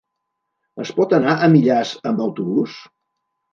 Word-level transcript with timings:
Es 0.83 0.91
pot 1.01 1.13
anar 1.19 1.35
a 1.35 1.51
Millars 1.57 1.93
amb 2.13 2.27
autobús? 2.31 2.83